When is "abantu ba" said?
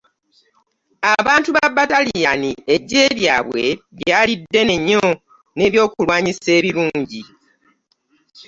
1.17-1.65